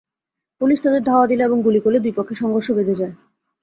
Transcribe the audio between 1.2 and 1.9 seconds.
দিলে এবং গুলি